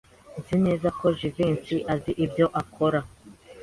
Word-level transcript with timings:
Nzi 0.39 0.55
neza 0.65 0.87
ko 0.99 1.05
Jivency 1.17 1.77
azi 1.93 2.11
ibyo 2.25 2.45
akora. 2.61 2.99